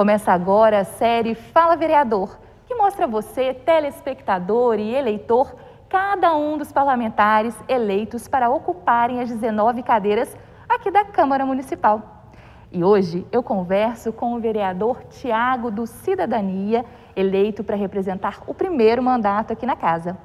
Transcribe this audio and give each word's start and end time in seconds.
Começa 0.00 0.32
agora 0.32 0.80
a 0.80 0.84
série 0.84 1.34
Fala 1.34 1.76
Vereador, 1.76 2.38
que 2.66 2.74
mostra 2.74 3.04
a 3.04 3.06
você, 3.06 3.52
telespectador 3.52 4.78
e 4.78 4.94
eleitor, 4.94 5.54
cada 5.90 6.34
um 6.34 6.56
dos 6.56 6.72
parlamentares 6.72 7.54
eleitos 7.68 8.26
para 8.26 8.48
ocuparem 8.48 9.20
as 9.20 9.28
19 9.28 9.82
cadeiras 9.82 10.34
aqui 10.66 10.90
da 10.90 11.04
Câmara 11.04 11.44
Municipal. 11.44 12.24
E 12.72 12.82
hoje 12.82 13.26
eu 13.30 13.42
converso 13.42 14.10
com 14.10 14.32
o 14.32 14.40
vereador 14.40 15.04
Tiago 15.10 15.70
do 15.70 15.86
Cidadania, 15.86 16.82
eleito 17.14 17.62
para 17.62 17.76
representar 17.76 18.40
o 18.46 18.54
primeiro 18.54 19.02
mandato 19.02 19.52
aqui 19.52 19.66
na 19.66 19.76
casa. 19.76 20.16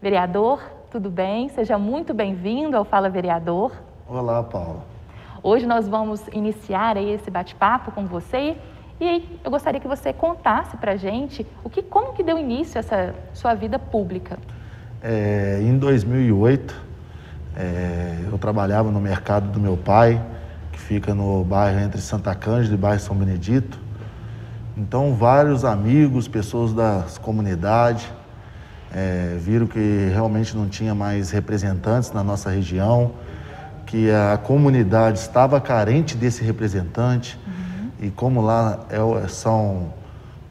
Vereador, 0.00 0.58
tudo 0.90 1.10
bem? 1.10 1.50
Seja 1.50 1.76
muito 1.76 2.14
bem-vindo 2.14 2.78
ao 2.78 2.84
Fala 2.86 3.10
Vereador. 3.10 3.72
Olá, 4.08 4.42
Paula. 4.42 4.82
Hoje 5.42 5.66
nós 5.66 5.86
vamos 5.86 6.26
iniciar 6.28 6.96
esse 6.96 7.30
bate-papo 7.30 7.92
com 7.92 8.06
você 8.06 8.56
e 9.00 9.38
eu 9.44 9.50
gostaria 9.50 9.80
que 9.80 9.86
você 9.86 10.12
contasse 10.12 10.76
para 10.76 10.92
a 10.92 10.96
gente 10.96 11.46
o 11.62 11.70
que, 11.70 11.82
como 11.82 12.12
que 12.12 12.22
deu 12.22 12.38
início 12.38 12.78
essa 12.78 13.14
sua 13.32 13.54
vida 13.54 13.78
pública. 13.78 14.38
É, 15.00 15.60
em 15.62 15.78
2008, 15.78 16.74
é, 17.56 18.18
eu 18.30 18.36
trabalhava 18.38 18.90
no 18.90 19.00
mercado 19.00 19.50
do 19.50 19.60
meu 19.60 19.76
pai, 19.76 20.20
que 20.72 20.80
fica 20.80 21.14
no 21.14 21.44
bairro 21.44 21.80
entre 21.80 22.00
Santa 22.00 22.34
Cândida 22.34 22.74
e 22.74 22.78
bairro 22.78 23.00
São 23.00 23.14
Benedito. 23.14 23.78
Então, 24.76 25.14
vários 25.14 25.64
amigos, 25.64 26.26
pessoas 26.26 26.72
das 26.72 27.18
comunidades, 27.18 28.08
é, 28.92 29.36
viram 29.38 29.66
que 29.66 30.08
realmente 30.12 30.56
não 30.56 30.68
tinha 30.68 30.94
mais 30.94 31.30
representantes 31.30 32.12
na 32.12 32.24
nossa 32.24 32.50
região, 32.50 33.12
que 33.86 34.10
a 34.10 34.36
comunidade 34.36 35.18
estava 35.18 35.60
carente 35.60 36.16
desse 36.16 36.42
representante. 36.42 37.38
Uhum. 37.46 37.67
E 38.00 38.10
como 38.10 38.40
lá 38.40 38.86
é, 38.90 39.28
são 39.28 39.92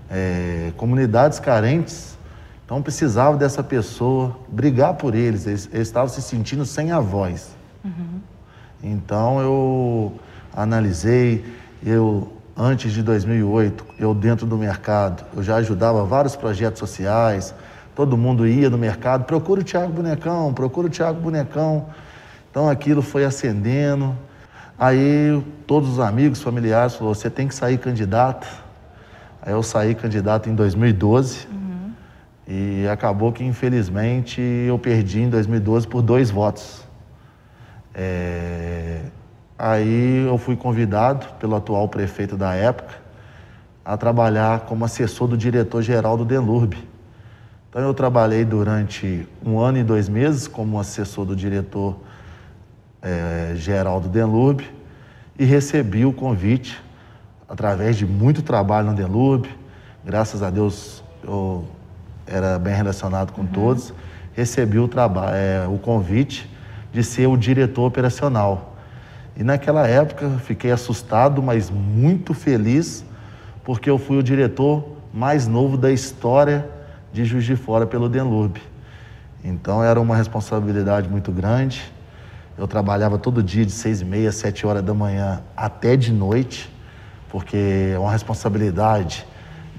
é, 0.10 0.72
comunidades 0.78 1.40
carentes, 1.40 2.18
então 2.66 2.82
precisava 2.82 3.38
dessa 3.38 3.64
pessoa 3.64 4.38
brigar 4.50 4.96
por 4.96 5.16
eles. 5.16 5.48
Eles, 5.48 5.70
eles 5.72 5.88
estavam 5.88 6.10
se 6.10 6.22
sentindo 6.22 6.66
sem 6.66 6.92
a 6.92 7.00
voz. 7.00 7.56
Uhum. 7.84 8.20
Então 8.84 9.40
eu 9.40 10.14
analisei, 10.54 11.46
eu 11.86 12.34
antes 12.58 12.92
de 12.92 13.04
2008, 13.04 13.86
eu 14.00 14.14
dentro 14.14 14.46
do 14.46 14.58
mercado, 14.58 15.24
eu 15.36 15.44
já 15.44 15.58
ajudava 15.58 16.04
vários 16.04 16.36
projetos 16.36 16.80
sociais, 16.80 17.54
todo 17.96 18.18
mundo 18.18 18.48
ia 18.48 18.70
no 18.70 18.78
mercado, 18.78 19.26
procura 19.26 19.62
o 19.62 19.64
Tiago 19.64 19.94
Bonecão, 19.94 20.54
procura 20.54 20.88
o 20.88 20.90
Tiago 20.90 21.22
Bonecão. 21.22 21.86
Então 22.50 22.68
aquilo 22.68 23.02
foi 23.02 23.24
acendendo. 23.24 24.16
Aí 24.80 25.44
todos 25.66 25.90
os 25.90 26.00
amigos, 26.00 26.42
familiares 26.42 26.96
falaram, 26.96 27.16
você 27.16 27.32
tem 27.32 27.48
que 27.48 27.56
sair 27.56 27.80
candidato. 27.80 28.48
Aí 29.42 29.52
eu 29.52 29.64
saí 29.64 29.96
candidato 29.96 30.50
em 30.50 30.56
2012 30.56 31.48
uhum. 31.52 31.92
e 32.48 32.88
acabou 32.88 33.32
que 33.32 33.44
infelizmente 33.44 34.40
eu 34.40 34.78
perdi 34.78 35.22
em 35.22 35.30
2012 35.30 35.88
por 35.88 36.04
dois 36.04 36.30
votos. 36.30 36.86
É... 37.96 39.02
Aí 39.58 40.28
eu 40.28 40.38
fui 40.38 40.56
convidado 40.56 41.26
pelo 41.40 41.56
atual 41.56 41.90
prefeito 41.90 42.38
da 42.38 42.54
época 42.54 42.94
a 43.84 43.98
trabalhar 43.98 44.60
como 44.62 44.86
assessor 44.86 45.28
do 45.28 45.36
diretor-geral 45.36 46.16
do 46.18 46.24
Denlurb. 46.24 46.78
Então 47.70 47.82
eu 47.82 47.94
trabalhei 47.96 48.46
durante 48.46 49.28
um 49.44 49.58
ano 49.58 49.80
e 49.80 49.84
dois 49.84 50.08
meses 50.08 50.48
como 50.48 50.80
assessor 50.80 51.26
do 51.26 51.36
diretor 51.36 51.98
é, 53.02 53.54
geral 53.56 54.00
do 54.00 54.10
Denlub 54.10 54.64
e 55.38 55.46
recebi 55.46 56.06
o 56.06 56.14
convite 56.14 56.82
através 57.48 57.96
de 57.96 58.06
muito 58.06 58.42
trabalho 58.42 58.88
no 58.88 58.96
Denlub. 58.96 59.48
Graças 60.04 60.42
a 60.42 60.50
Deus 60.50 61.04
eu 61.24 61.66
era 62.26 62.60
bem 62.60 62.74
relacionado 62.74 63.32
com 63.32 63.42
uhum. 63.42 63.48
todos. 63.48 63.94
Recebi 64.34 64.78
o, 64.80 64.90
é, 65.34 65.68
o 65.68 65.78
convite 65.78 66.50
de 66.92 67.04
ser 67.04 67.28
o 67.28 67.38
diretor 67.38 67.86
operacional. 67.86 68.76
E 69.36 69.44
naquela 69.44 69.88
época 69.88 70.30
fiquei 70.44 70.72
assustado, 70.72 71.42
mas 71.42 71.70
muito 71.70 72.34
feliz, 72.34 73.06
porque 73.64 73.90
eu 73.90 73.98
fui 73.98 74.18
o 74.18 74.24
diretor 74.24 74.98
mais 75.14 75.48
novo 75.48 75.78
da 75.78 75.92
história 75.92 76.68
de 77.14 77.24
Juiz 77.24 77.46
de 77.46 77.56
Fora 77.56 77.86
pelo 77.86 78.10
Denlurb. 78.10 78.60
Então 79.44 79.84
era 79.84 80.00
uma 80.00 80.16
responsabilidade 80.16 81.08
muito 81.08 81.32
grande. 81.32 81.92
Eu 82.58 82.68
trabalhava 82.68 83.18
todo 83.18 83.44
dia 83.44 83.66
de 83.66 83.72
seis 83.72 84.02
e 84.02 84.06
meia, 84.06 84.32
sete 84.32 84.66
horas 84.66 84.84
da 84.84 84.94
manhã 84.94 85.42
até 85.56 85.96
de 85.96 86.12
noite, 86.12 86.74
porque 87.30 87.92
é 87.94 88.00
uma 88.00 88.12
responsabilidade 88.12 89.26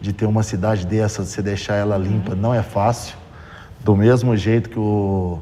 de 0.01 0.13
ter 0.13 0.27
uma 0.27 0.43
cidade 0.43 0.87
dessa, 0.87 1.23
de 1.23 1.29
você 1.29 1.43
deixar 1.43 1.75
ela 1.75 1.99
limpa, 1.99 2.35
não 2.35 2.55
é 2.55 2.63
fácil. 2.63 3.17
Do 3.81 3.97
mesmo 3.97 4.37
jeito 4.37 4.71
que, 4.71 4.79
o, 4.79 5.41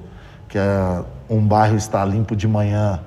que 0.48 0.58
a, 0.58 1.04
um 1.28 1.40
bairro 1.40 1.76
está 1.76 2.04
limpo 2.04 2.34
de 2.34 2.48
manhã, 2.48 3.00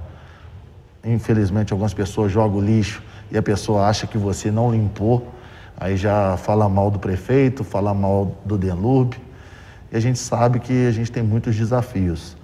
infelizmente 1.04 1.74
algumas 1.74 1.94
pessoas 1.94 2.32
jogam 2.32 2.62
lixo 2.62 3.02
e 3.32 3.38
a 3.38 3.42
pessoa 3.42 3.88
acha 3.88 4.06
que 4.06 4.18
você 4.18 4.52
não 4.52 4.72
limpou 4.72 5.28
aí 5.80 5.96
já 5.96 6.36
fala 6.38 6.68
mal 6.68 6.92
do 6.92 7.00
prefeito, 7.00 7.64
fala 7.64 7.94
mal 7.94 8.36
do 8.44 8.58
Denlurb, 8.58 9.16
e 9.92 9.96
a 9.96 10.00
gente 10.00 10.20
sabe 10.20 10.60
que 10.60 10.88
a 10.88 10.92
gente 10.92 11.12
tem 11.12 11.24
muitos 11.24 11.56
desafios. 11.56 12.36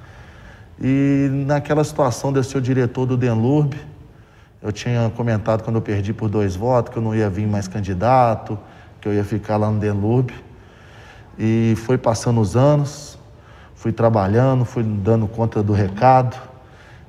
E 0.80 1.30
naquela 1.46 1.84
situação 1.84 2.34
de 2.34 2.44
ser 2.44 2.58
o 2.58 2.62
diretor 2.62 3.06
do 3.06 3.16
Denlurb, 3.16 3.75
eu 4.62 4.72
tinha 4.72 5.12
comentado 5.16 5.63
quando 5.63 5.78
eu 5.78 5.81
perdi 5.81 6.12
por 6.12 6.30
dois 6.30 6.56
votos 6.56 6.91
que 6.91 6.97
eu 6.97 7.03
não 7.03 7.16
ia 7.16 7.30
vir 7.30 7.47
mais 7.47 7.68
candidato, 7.68 8.58
que 9.00 9.08
eu 9.08 9.14
ia 9.14 9.24
ficar 9.24 9.58
lá 9.58 9.69
no 9.69 9.80
Denlurb. 9.80 10.34
E 11.38 11.75
foi 11.78 11.97
passando 11.97 12.41
os 12.41 12.56
anos, 12.56 13.18
fui 13.75 13.91
trabalhando, 13.91 14.66
fui 14.66 14.84
dando 14.84 15.28
conta 15.28 15.62
do 15.62 15.72
recado, 15.72 16.35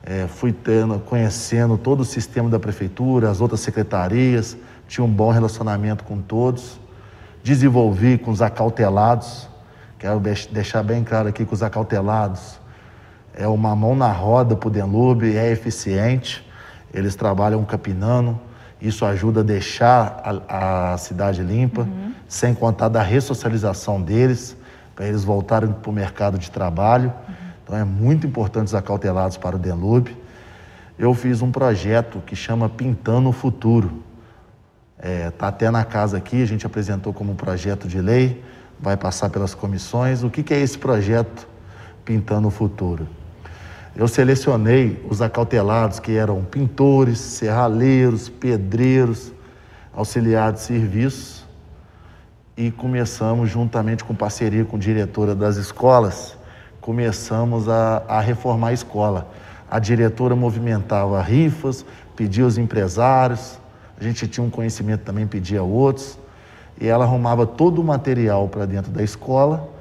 é, 0.05 0.27
fui 0.29 0.53
tendo, 0.53 1.01
conhecendo 1.01 1.77
todo 1.77 2.01
o 2.01 2.05
sistema 2.05 2.49
da 2.49 2.61
prefeitura, 2.61 3.31
as 3.31 3.41
outras 3.41 3.61
secretarias, 3.61 4.57
tinha 4.87 5.05
um 5.05 5.11
bom 5.11 5.31
relacionamento 5.31 6.05
com 6.05 6.21
todos, 6.21 6.79
desenvolvi 7.43 8.17
com 8.17 8.31
os 8.31 8.41
acautelados, 8.41 9.49
quero 9.99 10.21
deixar 10.21 10.83
bem 10.85 11.03
claro 11.03 11.29
aqui 11.29 11.45
que 11.45 11.53
os 11.55 11.63
acautelados 11.63 12.61
é 13.37 13.47
uma 13.47 13.77
mão 13.77 13.95
na 13.95 14.11
roda 14.11 14.57
para 14.57 14.69
o 14.69 14.71
Denlube, 14.71 15.37
é 15.37 15.53
eficiente, 15.53 16.45
eles 16.93 17.15
trabalham 17.15 17.63
capinando, 17.65 18.41
isso 18.81 19.05
ajuda 19.05 19.41
a 19.41 19.43
deixar 19.43 20.43
a, 20.49 20.95
a 20.95 20.99
cidade 20.99 21.43
limpa, 21.43 21.83
uhum. 21.83 22.13
sem 22.27 22.55
contar 22.55 22.89
da 22.89 23.03
ressocialização 23.03 24.01
deles, 24.01 24.57
para 24.95 25.07
eles 25.07 25.23
voltarem 25.23 25.71
para 25.71 25.91
o 25.91 25.93
mercado 25.93 26.39
de 26.39 26.51
trabalho. 26.51 27.13
Uhum. 27.29 27.35
Então 27.63 27.77
é 27.77 27.85
muito 27.85 28.27
importante 28.27 28.69
os 28.69 28.75
acautelados 28.75 29.37
para 29.37 29.57
o 29.57 29.59
Denlube. 29.59 30.17
Eu 30.99 31.13
fiz 31.13 31.43
um 31.43 31.51
projeto 31.51 32.23
que 32.25 32.35
chama 32.35 32.69
Pintando 32.71 33.29
o 33.29 33.33
Futuro. 33.33 34.03
Está 34.97 35.09
é, 35.09 35.31
tá 35.31 35.49
até 35.49 35.71
na 35.71 35.85
casa 35.85 36.17
aqui, 36.17 36.43
a 36.43 36.47
gente 36.47 36.65
apresentou 36.65 37.13
como 37.13 37.35
projeto 37.35 37.87
de 37.87 38.01
lei, 38.01 38.43
vai 38.81 38.97
passar 38.97 39.29
pelas 39.29 39.55
comissões. 39.55 40.23
O 40.23 40.31
que, 40.31 40.43
que 40.43 40.55
é 40.55 40.61
esse 40.61 40.79
projeto 40.79 41.47
Pintando 42.03 42.49
o 42.49 42.51
Futuro? 42.51 43.07
Eu 43.97 44.07
selecionei 44.07 45.03
os 45.09 45.23
acautelados 45.23 45.99
que 45.99 46.15
eram 46.15 46.45
pintores, 46.45 47.19
serraleiros, 47.19 48.29
pedreiros, 48.29 49.33
auxiliares 49.95 50.61
de 50.61 50.67
serviços 50.67 51.47
e 52.55 52.71
começamos, 52.71 53.49
juntamente 53.49 54.05
com 54.05 54.15
parceria 54.15 54.67
com 54.67 54.77
a 54.77 54.79
diretora 54.79 55.35
das 55.35 55.57
escolas, 55.57 56.37
começamos 56.79 57.71
a, 57.71 58.03
a 58.07 58.21
reformar 58.21 58.69
a 58.69 58.73
escola. 58.75 59.31
A 59.71 59.79
diretora 59.79 60.37
movimentava 60.37 61.23
rifas, 61.23 61.83
pedia 62.15 62.45
aos 62.45 62.59
empresários, 62.59 63.59
a 63.99 64.05
gente 64.05 64.29
tinha 64.29 64.45
um 64.45 64.51
conhecimento 64.51 65.05
também, 65.05 65.27
pedia 65.27 65.63
outros, 65.63 66.19
e 66.79 66.87
ela 66.87 67.07
arrumava 67.07 67.47
todo 67.47 67.81
o 67.81 67.85
material 67.85 68.47
para 68.47 68.67
dentro 68.67 68.93
da 68.93 69.03
escola 69.03 69.75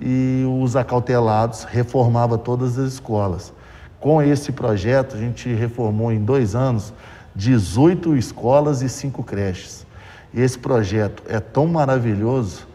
e 0.00 0.44
os 0.62 0.76
acautelados 0.76 1.64
reformava 1.64 2.38
todas 2.38 2.78
as 2.78 2.92
escolas. 2.92 3.52
Com 4.00 4.22
esse 4.22 4.52
projeto, 4.52 5.16
a 5.16 5.18
gente 5.18 5.52
reformou 5.52 6.12
em 6.12 6.22
dois 6.22 6.54
anos 6.54 6.92
18 7.34 8.16
escolas 8.16 8.82
e 8.82 8.88
cinco 8.88 9.22
creches. 9.22 9.86
Esse 10.34 10.58
projeto 10.58 11.22
é 11.28 11.40
tão 11.40 11.66
maravilhoso 11.66 12.66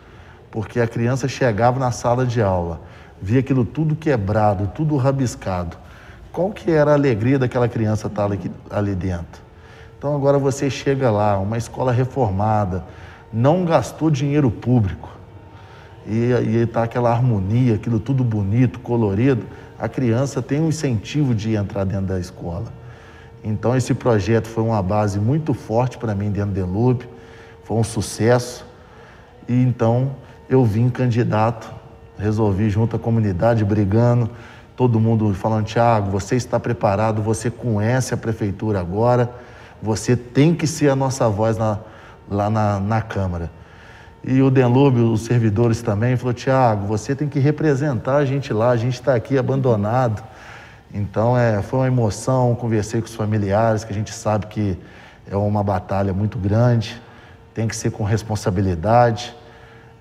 porque 0.51 0.79
a 0.79 0.87
criança 0.87 1.27
chegava 1.27 1.79
na 1.79 1.91
sala 1.91 2.25
de 2.25 2.41
aula, 2.41 2.81
via 3.21 3.39
aquilo 3.39 3.65
tudo 3.65 3.95
quebrado, 3.95 4.67
tudo 4.75 4.95
rabiscado. 4.97 5.77
Qual 6.31 6.51
que 6.51 6.71
era 6.71 6.91
a 6.91 6.93
alegria 6.93 7.39
daquela 7.39 7.67
criança 7.67 8.07
estar 8.07 8.25
ali, 8.25 8.51
ali 8.69 8.95
dentro? 8.95 9.41
Então 9.97 10.15
agora 10.15 10.37
você 10.37 10.69
chega 10.69 11.09
lá, 11.09 11.37
uma 11.37 11.57
escola 11.57 11.91
reformada, 11.91 12.83
não 13.31 13.65
gastou 13.65 14.09
dinheiro 14.09 14.51
público 14.51 15.09
e 16.05 16.57
está 16.57 16.83
aquela 16.83 17.11
harmonia, 17.11 17.75
aquilo 17.75 17.99
tudo 17.99 18.23
bonito, 18.23 18.79
colorido, 18.79 19.45
a 19.79 19.87
criança 19.87 20.41
tem 20.41 20.59
um 20.61 20.69
incentivo 20.69 21.33
de 21.33 21.55
entrar 21.55 21.83
dentro 21.85 22.07
da 22.07 22.19
escola. 22.19 22.65
Então 23.43 23.75
esse 23.75 23.93
projeto 23.93 24.47
foi 24.47 24.63
uma 24.63 24.81
base 24.81 25.19
muito 25.19 25.53
forte 25.53 25.97
para 25.97 26.15
mim 26.15 26.31
dentro 26.31 26.51
do 26.51 26.53
Delube. 26.53 27.07
foi 27.63 27.77
um 27.77 27.83
sucesso. 27.83 28.65
E 29.47 29.53
então 29.53 30.15
eu 30.49 30.63
vim 30.63 30.89
candidato, 30.89 31.69
resolvi 32.17 32.69
junto 32.69 32.95
à 32.95 32.99
comunidade, 32.99 33.65
brigando, 33.65 34.29
todo 34.75 34.99
mundo 34.99 35.33
falando, 35.33 35.65
Tiago, 35.65 36.09
você 36.09 36.35
está 36.35 36.59
preparado, 36.59 37.21
você 37.21 37.49
conhece 37.49 38.13
a 38.13 38.17
prefeitura 38.17 38.79
agora, 38.79 39.29
você 39.81 40.15
tem 40.15 40.55
que 40.55 40.65
ser 40.65 40.89
a 40.89 40.95
nossa 40.95 41.27
voz 41.27 41.57
na, 41.57 41.79
lá 42.29 42.49
na, 42.49 42.79
na 42.79 43.01
Câmara. 43.01 43.51
E 44.25 44.41
o 44.41 44.49
Denlube, 44.49 45.01
os 45.01 45.21
servidores 45.21 45.81
também, 45.81 46.15
falou, 46.15 46.33
Tiago, 46.33 46.87
você 46.87 47.13
tem 47.13 47.27
que 47.27 47.39
representar 47.39 48.17
a 48.17 48.25
gente 48.25 48.53
lá, 48.53 48.69
a 48.69 48.77
gente 48.77 48.93
está 48.93 49.13
aqui 49.15 49.37
abandonado. 49.37 50.23
Então 50.93 51.37
é, 51.37 51.61
foi 51.61 51.79
uma 51.79 51.87
emoção, 51.87 52.55
conversei 52.55 53.01
com 53.01 53.07
os 53.07 53.15
familiares, 53.15 53.83
que 53.83 53.91
a 53.91 53.95
gente 53.95 54.13
sabe 54.13 54.45
que 54.47 54.77
é 55.29 55.35
uma 55.35 55.63
batalha 55.63 56.13
muito 56.13 56.37
grande, 56.37 57.01
tem 57.53 57.67
que 57.67 57.75
ser 57.75 57.91
com 57.91 58.03
responsabilidade. 58.03 59.35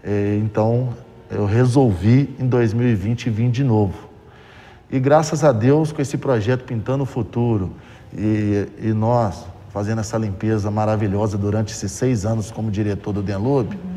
É, 0.04 0.38
então 0.40 0.90
eu 1.28 1.44
resolvi 1.44 2.36
em 2.38 2.46
2020 2.46 3.28
vir 3.28 3.50
de 3.50 3.64
novo. 3.64 4.08
E 4.90 5.00
graças 5.00 5.42
a 5.42 5.50
Deus, 5.50 5.90
com 5.90 6.00
esse 6.00 6.16
projeto 6.16 6.64
Pintando 6.64 7.02
o 7.02 7.06
Futuro 7.06 7.72
e, 8.16 8.68
e 8.78 8.92
nós 8.92 9.46
fazendo 9.70 10.00
essa 10.00 10.18
limpeza 10.18 10.70
maravilhosa 10.70 11.38
durante 11.38 11.72
esses 11.72 11.90
seis 11.90 12.26
anos 12.26 12.50
como 12.50 12.70
diretor 12.70 13.14
do 13.14 13.22
Denlube, 13.22 13.74
uhum. 13.74 13.91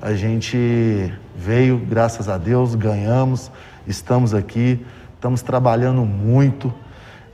A 0.00 0.14
gente 0.14 1.12
veio, 1.36 1.78
graças 1.78 2.28
a 2.28 2.38
Deus, 2.38 2.74
ganhamos, 2.74 3.50
estamos 3.86 4.34
aqui 4.34 4.84
Estamos 5.18 5.42
trabalhando 5.42 6.02
muito 6.02 6.72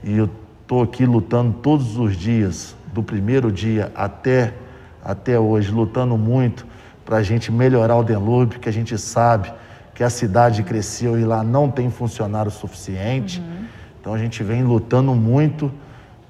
e 0.03 0.17
eu 0.17 0.27
estou 0.59 0.81
aqui 0.81 1.05
lutando 1.05 1.53
todos 1.53 1.99
os 1.99 2.17
dias, 2.17 2.75
do 2.91 3.03
primeiro 3.03 3.51
dia 3.51 3.91
até, 3.93 4.55
até 5.03 5.39
hoje, 5.39 5.71
lutando 5.71 6.17
muito 6.17 6.65
para 7.05 7.17
a 7.17 7.21
gente 7.21 7.51
melhorar 7.51 7.95
o 7.97 8.03
Denlube, 8.03 8.57
que 8.57 8.67
a 8.67 8.71
gente 8.71 8.97
sabe 8.97 9.53
que 9.93 10.03
a 10.03 10.09
cidade 10.09 10.63
cresceu 10.63 11.19
e 11.19 11.23
lá 11.23 11.43
não 11.43 11.69
tem 11.69 11.91
funcionário 11.91 12.49
suficiente. 12.49 13.39
Uhum. 13.39 13.65
Então 14.01 14.13
a 14.15 14.17
gente 14.17 14.41
vem 14.41 14.63
lutando 14.63 15.13
muito 15.13 15.71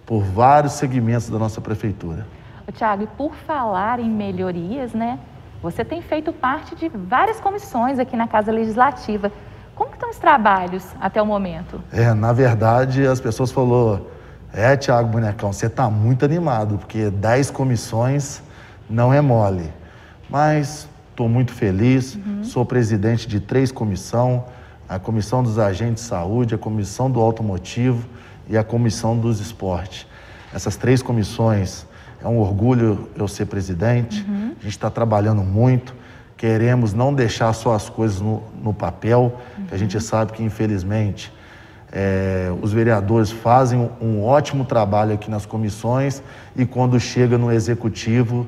por 0.06 0.24
vários 0.24 0.74
segmentos 0.74 1.30
da 1.30 1.40
nossa 1.40 1.62
prefeitura. 1.62 2.28
Tiago, 2.74 3.04
e 3.04 3.08
por 3.08 3.34
falar 3.34 4.02
em 4.02 4.10
melhorias, 4.10 4.94
né? 4.94 5.20
Você 5.66 5.84
tem 5.84 6.00
feito 6.00 6.32
parte 6.32 6.76
de 6.76 6.88
várias 6.90 7.40
comissões 7.40 7.98
aqui 7.98 8.16
na 8.16 8.28
Casa 8.28 8.52
Legislativa. 8.52 9.32
Como 9.74 9.90
estão 9.92 10.12
os 10.12 10.20
trabalhos 10.20 10.86
até 11.02 11.20
o 11.20 11.26
momento? 11.26 11.82
É, 11.92 12.14
na 12.14 12.32
verdade, 12.32 13.08
as 13.08 13.20
pessoas 13.20 13.52
falou, 13.52 14.12
é, 14.54 14.78
Tiago 14.78 15.10
Bonecão, 15.10 15.52
você 15.52 15.66
está 15.66 15.90
muito 15.90 16.24
animado, 16.24 16.78
porque 16.78 17.10
10 17.10 17.50
comissões 17.50 18.44
não 18.88 19.12
é 19.12 19.20
mole. 19.22 19.74
Mas 20.30 20.88
estou 21.10 21.28
muito 21.28 21.52
feliz, 21.52 22.14
uhum. 22.14 22.44
sou 22.44 22.64
presidente 22.64 23.28
de 23.28 23.40
três 23.40 23.72
comissões, 23.72 24.44
a 24.88 25.00
Comissão 25.00 25.42
dos 25.42 25.58
Agentes 25.58 26.04
de 26.04 26.10
Saúde, 26.10 26.54
a 26.54 26.60
Comissão 26.60 27.10
do 27.10 27.20
Automotivo 27.20 28.08
e 28.48 28.56
a 28.56 28.64
Comissão 28.64 29.18
dos 29.18 29.40
Esportes. 29.40 30.06
Essas 30.54 30.76
três 30.76 31.02
comissões, 31.02 31.88
é 32.25 32.27
um 32.27 32.39
orgulho 32.39 33.07
eu 33.16 33.27
ser 33.27 33.45
presidente, 33.45 34.25
uhum. 34.27 34.56
a 34.60 34.63
gente 34.63 34.72
está 34.72 34.89
trabalhando 34.89 35.44
muito, 35.44 35.94
Queremos 36.38 36.94
não 36.94 37.13
deixar 37.13 37.54
só 37.54 37.74
as 37.74 37.89
coisas 37.89 38.19
no, 38.19 38.44
no 38.62 38.74
papel, 38.74 39.39
uhum. 39.57 39.66
que 39.66 39.75
a 39.75 39.77
gente 39.77 40.00
sabe 40.01 40.33
que, 40.33 40.44
infelizmente, 40.44 41.31
é, 41.92 42.51
os 42.62 42.74
vereadores 42.74 43.31
fazem 43.31 43.89
um, 44.01 44.22
ótimo 44.22 44.66
trabalho 44.66 45.13
aqui 45.13 45.31
nas 45.31 45.45
comissões 45.45 46.22
e, 46.54 46.66
quando 46.66 47.00
chega 47.00 47.38
no 47.38 47.51
executivo, 47.51 48.45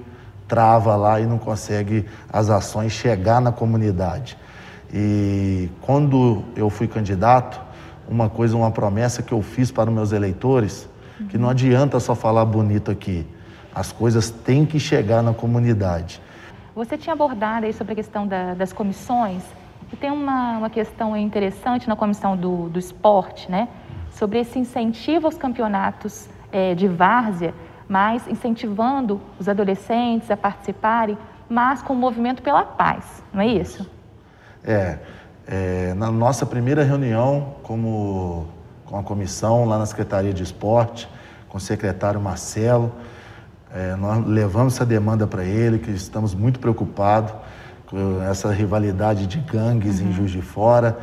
trava 0.50 0.98
lá 0.98 1.22
e 1.22 1.26
não 1.26 1.38
consegue 1.38 2.06
as 2.32 2.50
ações 2.50 2.92
chegar 2.92 3.40
na 3.40 3.54
comunidade. 3.54 4.38
E 4.94 5.70
quando 5.82 6.44
eu 6.58 6.70
fui 6.70 6.88
candidato, 6.88 7.60
uma 8.08 8.30
coisa, 8.30 8.56
uma 8.58 8.72
promessa 8.72 9.24
que 9.24 9.32
eu 9.32 9.42
fiz 9.42 9.72
para 9.72 9.90
os 9.90 9.96
meus 9.96 10.12
eleitores, 10.12 10.90
uhum. 11.20 11.28
que 11.28 11.38
não 11.38 11.50
adianta 11.50 12.02
só 12.02 12.14
falar 12.14 12.44
bonito 12.44 12.92
aqui. 12.92 13.26
As 13.78 13.92
coisas 13.92 14.32
têm 14.32 14.66
que 14.66 14.80
chegar 14.80 15.22
na 15.22 15.36
comunidade. 15.36 16.20
Você 16.74 16.98
tinha 16.98 17.14
abordado 17.14 17.68
aí 17.68 17.72
sobre 17.72 17.94
a 17.94 17.96
questão 17.96 18.26
da, 18.26 18.56
das 18.56 18.74
comissões, 18.74 19.44
e 19.94 19.96
tem 19.96 20.10
uma, 20.10 20.58
uma 20.58 20.70
questão 20.70 21.16
interessante 21.16 21.88
na 21.88 21.96
comissão 21.96 22.36
do, 22.36 22.70
do 22.70 22.80
esporte, 22.80 23.52
né? 23.52 23.68
Sobre 24.10 24.40
esse 24.40 24.58
incentivo 24.58 25.28
aos 25.28 25.38
campeonatos 25.38 26.28
é, 26.52 26.74
de 26.74 26.88
várzea, 26.88 27.54
mas 27.88 28.28
incentivando 28.28 29.22
os 29.40 29.48
adolescentes 29.48 30.32
a 30.32 30.36
participarem, 30.36 31.16
mas 31.48 31.84
com 31.84 31.94
o 31.94 31.96
movimento 31.96 32.42
pela 32.42 32.64
paz, 32.64 33.24
não 33.32 33.42
é 33.42 33.48
isso? 33.48 33.88
É, 34.64 34.98
é 35.48 35.94
na 35.94 36.10
nossa 36.10 36.48
primeira 36.48 36.84
reunião 36.84 37.58
como, 37.62 38.48
com 38.86 38.98
a 38.98 39.04
comissão 39.04 39.66
lá 39.66 39.78
na 39.78 39.86
Secretaria 39.86 40.34
de 40.34 40.42
Esporte, 40.42 41.08
com 41.48 41.60
o 41.60 41.62
secretário 41.62 42.20
Marcelo, 42.20 42.92
é, 43.74 43.96
nós 43.96 44.26
levamos 44.26 44.76
essa 44.76 44.86
demanda 44.86 45.28
para 45.28 45.44
ele, 45.44 45.78
que 45.78 45.92
estamos 45.92 46.34
muito 46.34 46.60
preocupados 46.60 47.34
com 47.88 48.22
essa 48.24 48.52
rivalidade 48.52 49.28
de 49.28 49.40
gangues 49.40 50.00
uhum. 50.00 50.08
em 50.10 50.14
Juiz 50.14 50.32
de 50.32 50.42
Fora. 50.42 50.98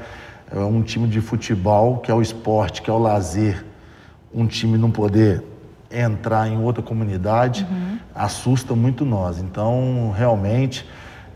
É 0.50 0.58
um 0.58 0.82
time 0.82 1.06
de 1.06 1.20
futebol, 1.20 1.98
que 1.98 2.10
é 2.10 2.14
o 2.14 2.22
esporte, 2.22 2.80
que 2.82 2.90
é 2.90 2.92
o 2.92 2.98
lazer, 2.98 3.64
um 4.32 4.46
time 4.46 4.78
não 4.78 4.90
poder 4.90 5.42
entrar 5.90 6.48
em 6.48 6.58
outra 6.58 6.82
comunidade, 6.82 7.66
uhum. 7.70 7.98
assusta 8.14 8.74
muito 8.74 9.04
nós. 9.04 9.38
Então, 9.38 10.12
realmente, 10.16 10.88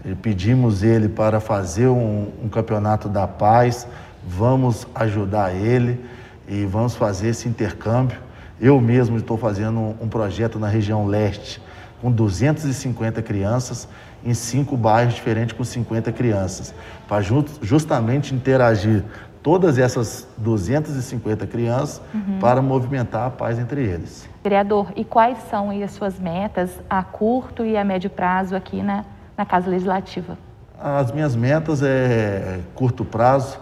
eh, 0.05 0.15
pedimos 0.21 0.83
ele 0.83 1.09
para 1.09 1.41
fazer 1.41 1.87
um, 1.89 2.29
um 2.43 2.49
campeonato 2.49 3.09
da 3.09 3.27
paz, 3.27 3.87
vamos 4.27 4.87
ajudar 4.95 5.55
ele 5.55 6.05
e 6.49 6.65
vamos 6.65 6.97
fazer 6.97 7.29
esse 7.29 7.49
intercâmbio 7.49 8.28
eu 8.61 8.81
mesmo 8.81 9.17
estou 9.17 9.37
fazendo 9.37 9.95
um 10.01 10.09
projeto 10.09 10.59
na 10.59 10.69
região 10.69 11.07
leste 11.07 11.61
com 12.01 12.11
250 12.11 13.23
crianças 13.23 13.89
em 14.25 14.35
cinco 14.35 14.77
bairros 14.77 15.15
diferentes 15.15 15.57
com 15.57 15.65
50 15.65 16.13
crianças, 16.13 16.75
para 17.07 17.23
justamente 17.63 18.35
interagir 18.35 19.05
todas 19.43 19.79
essas 19.79 20.27
250 20.37 21.47
crianças 21.47 22.03
uhum. 22.13 22.39
para 22.41 22.61
movimentar 22.61 23.27
a 23.27 23.31
paz 23.31 23.59
entre 23.59 23.83
eles. 23.83 24.29
Vereador, 24.43 24.93
e 24.97 25.05
quais 25.05 25.39
são 25.51 25.71
as 25.71 25.93
suas 25.93 26.19
metas 26.19 26.71
a 26.91 27.03
curto 27.03 27.65
e 27.65 27.77
a 27.77 27.85
médio 27.85 28.11
prazo 28.11 28.57
aqui 28.57 28.83
na, 28.83 29.05
na 29.37 29.47
Casa 29.47 29.71
Legislativa? 29.71 30.37
As 30.81 31.11
minhas 31.13 31.35
metas 31.35 31.83
é 31.83 32.61
curto 32.75 33.05
prazo, 33.05 33.59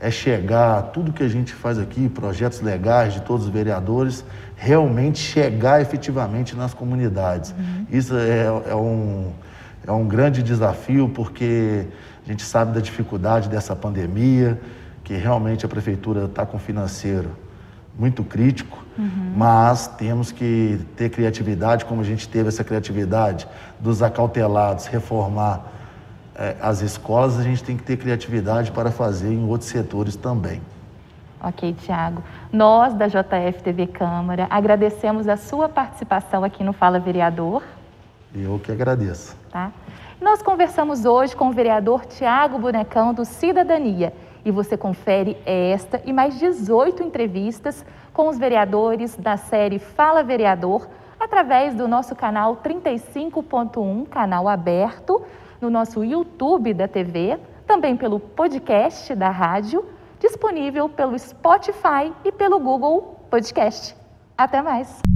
é 0.00 0.10
chegar, 0.10 0.82
tudo 0.94 1.12
que 1.12 1.22
a 1.22 1.28
gente 1.28 1.52
faz 1.52 1.78
aqui, 1.78 2.08
projetos 2.08 2.62
legais 2.62 3.12
de 3.12 3.20
todos 3.20 3.46
os 3.46 3.52
vereadores, 3.52 4.24
realmente 4.56 5.18
chegar 5.18 5.82
efetivamente 5.82 6.56
nas 6.56 6.72
comunidades. 6.72 7.50
Uhum. 7.50 7.86
Isso 7.90 8.16
é, 8.16 8.46
é, 8.70 8.74
um, 8.74 9.30
é 9.86 9.92
um 9.92 10.08
grande 10.08 10.42
desafio, 10.42 11.10
porque 11.10 11.86
a 12.24 12.28
gente 12.28 12.42
sabe 12.42 12.72
da 12.72 12.80
dificuldade 12.80 13.50
dessa 13.50 13.76
pandemia, 13.76 14.58
que 15.04 15.14
realmente 15.14 15.66
a 15.66 15.68
prefeitura 15.68 16.24
está 16.24 16.46
com 16.46 16.58
financeiro 16.58 17.30
muito 17.98 18.24
crítico, 18.24 18.82
uhum. 18.98 19.34
mas 19.36 19.86
temos 19.86 20.32
que 20.32 20.80
ter 20.96 21.10
criatividade, 21.10 21.84
como 21.84 22.00
a 22.00 22.04
gente 22.04 22.26
teve 22.26 22.48
essa 22.48 22.64
criatividade 22.64 23.46
dos 23.78 24.02
acautelados, 24.02 24.86
reformar 24.86 25.79
as 26.60 26.80
escolas, 26.80 27.38
a 27.38 27.42
gente 27.42 27.62
tem 27.62 27.76
que 27.76 27.82
ter 27.82 27.96
criatividade 27.96 28.72
para 28.72 28.90
fazer 28.90 29.32
em 29.32 29.46
outros 29.48 29.68
setores 29.68 30.16
também. 30.16 30.60
Ok, 31.42 31.74
Tiago. 31.80 32.22
Nós, 32.52 32.92
da 32.94 33.06
JF 33.06 33.62
TV 33.62 33.86
Câmara, 33.86 34.46
agradecemos 34.50 35.26
a 35.26 35.36
sua 35.36 35.68
participação 35.68 36.44
aqui 36.44 36.62
no 36.62 36.72
Fala 36.72 36.98
Vereador. 36.98 37.62
Eu 38.34 38.58
que 38.58 38.70
agradeço. 38.70 39.36
Tá? 39.50 39.72
Nós 40.20 40.42
conversamos 40.42 41.06
hoje 41.06 41.34
com 41.34 41.48
o 41.48 41.52
vereador 41.52 42.04
Tiago 42.04 42.58
Bonecão, 42.58 43.14
do 43.14 43.24
Cidadania. 43.24 44.12
E 44.44 44.50
você 44.50 44.76
confere 44.76 45.36
esta 45.46 46.00
e 46.04 46.12
mais 46.12 46.38
18 46.38 47.02
entrevistas 47.02 47.84
com 48.12 48.28
os 48.28 48.38
vereadores 48.38 49.16
da 49.16 49.38
série 49.38 49.78
Fala 49.78 50.22
Vereador, 50.22 50.86
através 51.18 51.74
do 51.74 51.88
nosso 51.88 52.14
canal 52.14 52.56
35.1, 52.56 54.08
canal 54.08 54.46
aberto, 54.46 55.22
no 55.60 55.70
nosso 55.70 56.04
YouTube 56.04 56.74
da 56.74 56.88
TV, 56.88 57.38
também 57.66 57.96
pelo 57.96 58.18
podcast 58.18 59.14
da 59.14 59.30
rádio, 59.30 59.84
disponível 60.18 60.88
pelo 60.88 61.18
Spotify 61.18 62.12
e 62.24 62.32
pelo 62.32 62.58
Google 62.58 63.20
Podcast. 63.30 63.96
Até 64.36 64.62
mais! 64.62 65.09